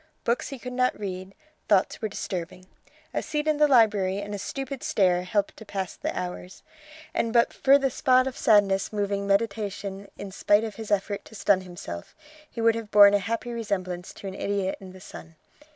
Books 0.23 0.49
he 0.49 0.57
could 0.57 0.73
not 0.73 0.99
read; 0.99 1.35
thoughts 1.67 2.01
were 2.01 2.09
disturbing. 2.09 2.65
A 3.13 3.21
seat 3.21 3.47
in 3.47 3.57
the 3.57 3.67
library 3.67 4.17
and 4.19 4.33
a 4.33 4.39
stupid 4.39 4.81
stare 4.81 5.21
helped 5.21 5.55
to 5.57 5.63
pass 5.63 5.95
the 5.95 6.11
hours, 6.19 6.63
and 7.13 7.31
but 7.31 7.53
for 7.53 7.77
the 7.77 7.91
spot 7.91 8.25
of 8.25 8.35
sadness 8.35 8.91
moving 8.91 9.27
meditation 9.27 10.09
in 10.17 10.31
spite 10.31 10.63
of 10.63 10.73
his 10.77 10.89
effort 10.89 11.23
to 11.25 11.35
stun 11.35 11.61
himself, 11.61 12.15
he 12.49 12.61
would 12.61 12.73
have 12.73 12.89
borne 12.89 13.13
a 13.13 13.19
happy 13.19 13.51
resemblance 13.51 14.11
to 14.15 14.25
an 14.27 14.33
idiot 14.33 14.75
in 14.79 14.91
the 14.91 14.99
sun. 15.01 15.35